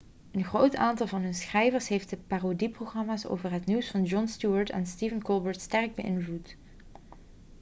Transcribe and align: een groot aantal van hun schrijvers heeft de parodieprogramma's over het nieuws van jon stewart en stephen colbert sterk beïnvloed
een 0.31 0.43
groot 0.43 0.75
aantal 0.75 1.07
van 1.07 1.21
hun 1.21 1.33
schrijvers 1.33 1.87
heeft 1.87 2.09
de 2.09 2.17
parodieprogramma's 2.17 3.25
over 3.25 3.51
het 3.51 3.65
nieuws 3.65 3.91
van 3.91 4.03
jon 4.03 4.27
stewart 4.27 4.69
en 4.69 4.85
stephen 4.87 5.21
colbert 5.21 5.61
sterk 5.61 5.95
beïnvloed 5.95 6.55